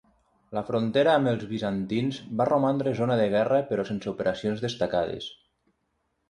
[0.57, 5.31] La frontera amb els bizantins va romandre zona de guerra però sense operacions destacades.